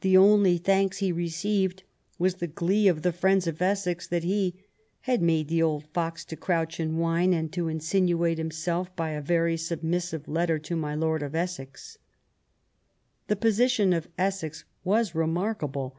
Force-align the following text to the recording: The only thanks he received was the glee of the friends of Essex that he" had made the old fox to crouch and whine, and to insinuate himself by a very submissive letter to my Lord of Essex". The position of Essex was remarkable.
The 0.00 0.16
only 0.16 0.58
thanks 0.58 0.98
he 0.98 1.12
received 1.12 1.84
was 2.18 2.34
the 2.34 2.48
glee 2.48 2.88
of 2.88 3.02
the 3.02 3.12
friends 3.12 3.46
of 3.46 3.62
Essex 3.62 4.04
that 4.08 4.24
he" 4.24 4.56
had 5.02 5.22
made 5.22 5.46
the 5.46 5.62
old 5.62 5.84
fox 5.94 6.24
to 6.24 6.36
crouch 6.36 6.80
and 6.80 6.98
whine, 6.98 7.32
and 7.32 7.52
to 7.52 7.68
insinuate 7.68 8.36
himself 8.38 8.96
by 8.96 9.10
a 9.10 9.22
very 9.22 9.56
submissive 9.56 10.26
letter 10.26 10.58
to 10.58 10.74
my 10.74 10.96
Lord 10.96 11.22
of 11.22 11.36
Essex". 11.36 11.98
The 13.28 13.36
position 13.36 13.92
of 13.92 14.08
Essex 14.18 14.64
was 14.82 15.14
remarkable. 15.14 15.96